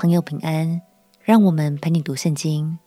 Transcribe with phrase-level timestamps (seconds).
[0.00, 0.80] 朋友平安，
[1.22, 2.78] 让我们陪你读圣经，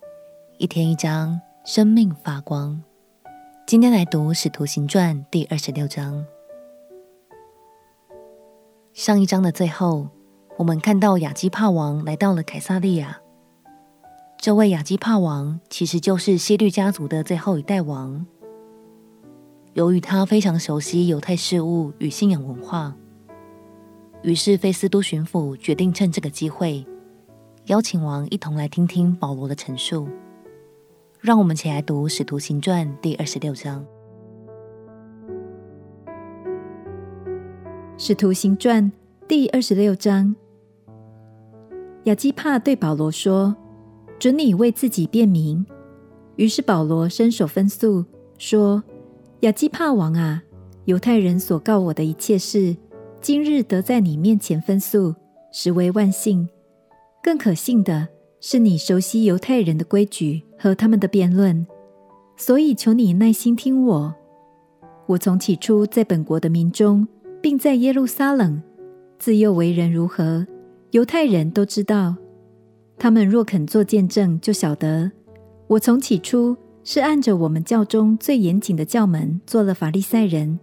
[0.57, 2.81] 一天一章，生命发光。
[3.67, 6.25] 今天来读《使徒行传》第二十六章。
[8.93, 10.09] 上一章的最后，
[10.57, 13.21] 我们看到亚基帕王来到了凯撒利亚。
[14.39, 18.25] 这位亚基帕王其实就是希律家族的最后一代王。
[19.73, 22.95] 由于他非常熟悉犹太事务与信仰文化。
[24.23, 26.83] 于是，菲斯都巡抚决定趁这个机会，
[27.67, 30.05] 邀请王一同来听听保罗的陈述。
[31.21, 33.85] 让我们起来读《使徒行传》第二十六章。
[37.97, 38.91] 《使徒行传》
[39.29, 40.35] 第二十六章，
[42.03, 43.55] 亚基帕对保罗说
[44.19, 45.65] ：“准你为自己辩明。”
[46.35, 48.03] 于是保罗伸手分诉，
[48.37, 48.83] 说
[49.39, 50.43] ：“亚基帕王啊，
[50.83, 52.75] 犹太人所告我的一切事。”
[53.21, 55.15] 今日得在你面前分诉，
[55.53, 56.49] 实为万幸。
[57.23, 58.09] 更可信的
[58.41, 61.65] 是，你熟悉犹太人的规矩和他们的辩论，
[62.35, 64.13] 所以求你耐心听我。
[65.05, 67.07] 我从起初在本国的民中，
[67.41, 68.61] 并在耶路撒冷，
[69.17, 70.45] 自幼为人如何，
[70.91, 72.13] 犹太人都知道。
[72.97, 75.09] 他们若肯做见证，就晓得
[75.67, 80.59] 我从起初是按着我们教中最严谨的教门做了法利赛人。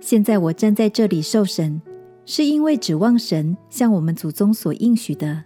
[0.00, 1.80] 现在我站在这里受审，
[2.26, 5.44] 是因为指望神向我们祖宗所应许的。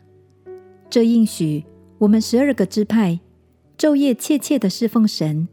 [0.93, 1.65] 这应许，
[1.97, 3.19] 我们十二个支派
[3.79, 5.49] 昼夜切切的侍奉神，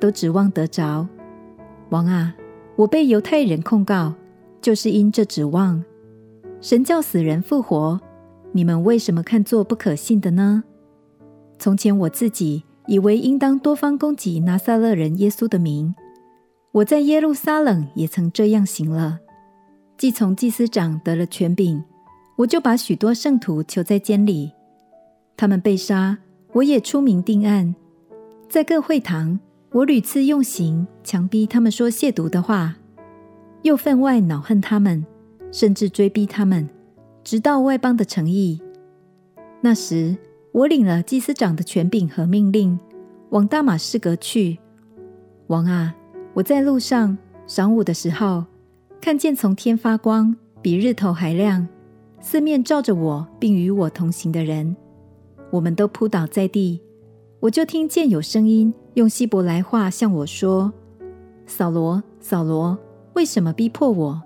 [0.00, 1.06] 都指望得着。
[1.90, 2.34] 王啊，
[2.74, 4.12] 我被犹太人控告，
[4.60, 5.80] 就是因这指望。
[6.60, 8.00] 神叫死人复活，
[8.50, 10.64] 你们为什么看作不可信的呢？
[11.56, 15.94] 从前我自己以为应当多方攻击拿撒勒人耶稣的名。
[16.72, 19.20] 我在耶路撒冷也曾这样行了。
[19.96, 21.80] 既从祭司长得了权柄，
[22.38, 24.50] 我就把许多圣徒囚在监里。
[25.40, 26.18] 他们被杀，
[26.52, 27.74] 我也出名定案。
[28.46, 29.40] 在各会堂，
[29.72, 32.76] 我屡次用刑强逼他们说亵渎的话，
[33.62, 35.02] 又分外恼恨他们，
[35.50, 36.68] 甚至追逼他们，
[37.24, 38.60] 直到外邦的诚意。
[39.62, 40.14] 那时，
[40.52, 42.78] 我领了祭司长的权柄和命令，
[43.30, 44.58] 往大马士革去。
[45.46, 45.94] 王啊！
[46.34, 48.44] 我在路上晌午的时候，
[49.00, 51.66] 看见从天发光，比日头还亮，
[52.20, 54.76] 四面照着我，并与我同行的人，
[55.50, 56.80] 我们都扑倒在地。
[57.40, 60.72] 我就听见有声音用希伯来话向我说
[61.46, 62.78] ：“扫罗，扫罗，
[63.14, 64.22] 为什么逼迫我？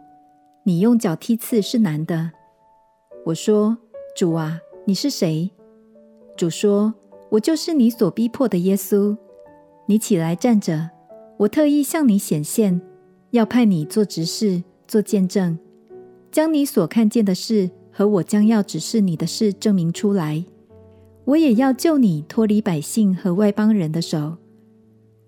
[0.64, 2.32] 你用脚踢刺是难的。”
[3.26, 3.78] 我说
[4.16, 5.50] ：“主啊，你是谁？”
[6.36, 6.94] 主说
[7.30, 9.16] ：“我就是你所逼迫的耶稣。
[9.86, 10.90] 你起来站着。”
[11.36, 12.80] 我特意向你显现，
[13.30, 15.58] 要派你做执事、做见证，
[16.30, 20.44] 将你所看见的事和我将要指示你的事证明出来。
[21.24, 24.36] 我也要救你脱离百姓和外邦人的手。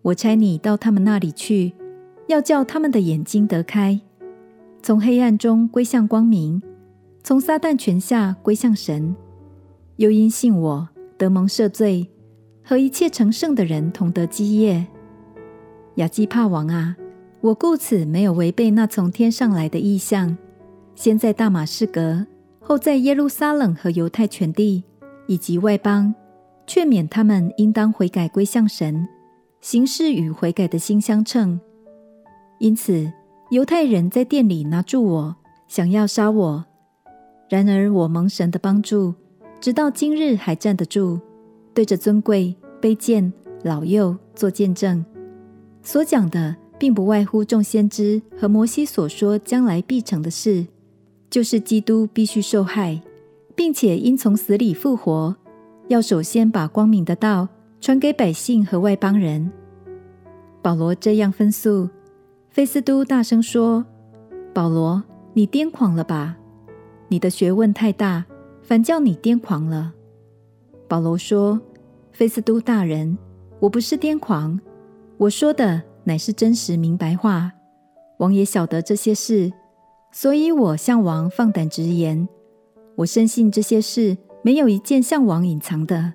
[0.03, 1.73] 我差你到他们那里去，
[2.29, 4.01] 要叫他们的眼睛得开，
[4.83, 6.63] 从黑暗中归向光明，
[7.23, 9.17] 从撒旦权下归向神。
[9.97, 12.09] 又因信我得蒙赦罪，
[12.63, 14.87] 和一切成圣的人同得基业。
[15.95, 16.95] 亚基帕王啊，
[17.41, 20.37] 我故此没有违背那从天上来的意象，
[20.95, 22.27] 先在大马士革，
[22.61, 24.85] 后在耶路撒冷和犹太全地
[25.27, 26.15] 以及外邦，
[26.67, 29.07] 劝勉他们应当悔改归向神，
[29.61, 31.61] 行事与悔改的心相称。
[32.59, 33.13] 因此，
[33.51, 35.37] 犹太人在殿里拿住我，
[35.69, 36.65] 想要杀我。
[37.49, 39.15] 然而我蒙神的帮助，
[39.61, 41.21] 直到今日还站得住，
[41.75, 43.33] 对着尊贵、卑贱、
[43.63, 45.05] 老幼做见证。
[45.83, 50.67] 所讲的，并不外乎众先知和摩西所说将来必成的事，
[51.31, 53.01] 就是基督必须受害，
[53.57, 55.35] 并且因从死里复活，
[55.89, 57.49] 要首先把光明的道
[57.81, 59.51] 传给百姓和外邦人。
[60.63, 61.89] 保罗这样分诉，
[62.51, 63.85] 菲斯都大声说
[64.53, 66.37] ：“保罗，你癫狂了吧？
[67.09, 68.25] 你的学问太大，
[68.63, 69.95] 反叫你癫狂了。”
[70.87, 71.61] 保罗说
[72.13, 73.17] ：“菲斯都大人，
[73.59, 74.61] 我不是癫狂。”
[75.19, 77.51] 我说的乃是真实明白话，
[78.19, 79.51] 王也晓得这些事，
[80.13, 82.29] 所以我向王放胆直言。
[82.97, 86.15] 我深信这些事没有一件向王隐藏的，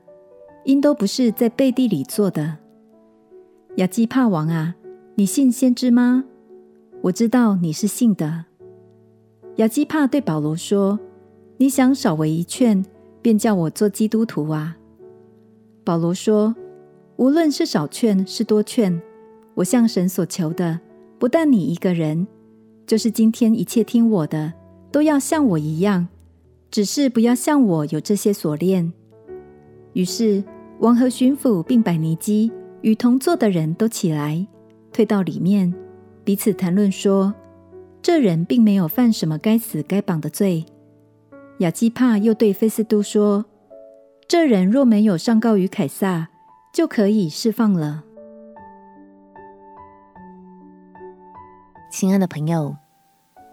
[0.65, 2.57] 因都不是在背地里做的。
[3.75, 4.75] 亚基帕王啊，
[5.15, 6.25] 你信先知吗？
[7.03, 8.45] 我知道你是信的。
[9.57, 10.99] 亚基帕对保罗说
[11.57, 12.83] ：“你想少为一劝，
[13.21, 14.77] 便叫我做基督徒啊？”
[15.85, 16.55] 保罗说
[17.17, 18.99] ：“无论是少劝是多劝，
[19.53, 20.79] 我向神所求的，
[21.19, 22.27] 不但你一个人，
[22.87, 24.51] 就是今天一切听我的，
[24.91, 26.07] 都要像我一样。
[26.71, 28.91] 只是不要像我有这些锁链。”
[29.93, 30.43] 于是
[30.79, 32.51] 王和巡抚并百尼基
[32.81, 34.47] 与同坐的人都起来，
[34.91, 35.71] 退到里面，
[36.23, 37.35] 彼此谈论说。
[38.03, 40.65] 这人并没有犯什么该死该绑的罪。
[41.59, 43.45] 亚基帕又对菲斯都说
[44.27, 46.29] ：“这人若没有上告于凯撒，
[46.73, 48.03] 就可以释放了。”
[51.93, 52.75] 亲爱的朋友，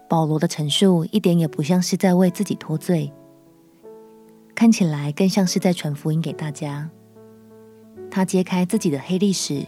[0.09, 3.13] 保罗的陈述一点也不像是在为自己脱罪，
[4.55, 6.89] 看起来更像是在传福音给大家。
[8.09, 9.63] 他揭开自己的黑历史，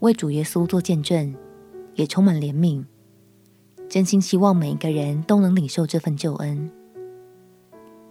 [0.00, 1.32] 为主耶稣做见证，
[1.94, 2.84] 也充满怜悯。
[3.88, 6.68] 真心希望每一个人都能领受这份救恩。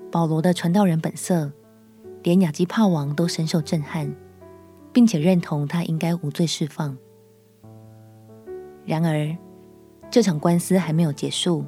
[0.10, 1.52] 保罗的传道人本色，
[2.24, 4.16] 连亚基帕王都深受震撼，
[4.94, 6.98] 并且认同他应该无罪释放。
[8.86, 9.36] 然而，
[10.14, 11.66] 这场官司还没有结束。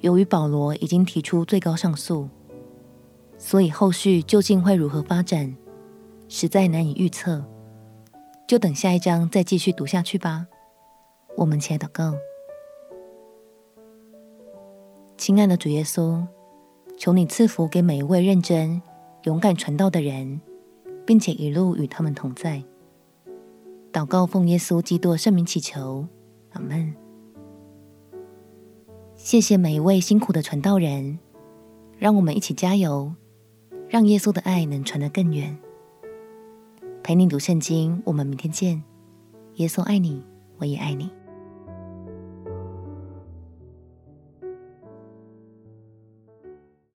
[0.00, 2.28] 由于保罗已经提出最高上诉，
[3.38, 5.56] 所以后续究竟会如何发展，
[6.28, 7.44] 实在难以预测。
[8.48, 10.48] 就等下一章再继续读下去吧。
[11.36, 12.14] 我们且祷告。
[15.16, 16.26] 亲爱的主耶稣，
[16.96, 18.82] 求你赐福给每一位认真、
[19.22, 20.40] 勇敢传道的人，
[21.06, 22.64] 并且一路与他们同在。
[23.92, 26.08] 祷告奉耶稣基督圣名祈求，
[26.52, 26.94] 阿门。
[29.14, 31.18] 谢谢每一位辛苦的传道人，
[31.98, 33.14] 让我们一起加油，
[33.88, 35.58] 让耶稣的爱能传得更远。
[37.02, 38.82] 陪你读圣经，我们明天见。
[39.54, 40.24] 耶稣爱你，
[40.58, 41.10] 我也爱你。